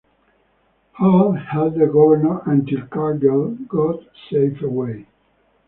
Hall 0.93 1.33
held 1.33 1.75
the 1.75 1.85
governor 1.85 2.41
until 2.47 2.87
Cargill 2.87 3.49
got 3.69 3.99
safe 4.31 4.59
away. 4.63 5.05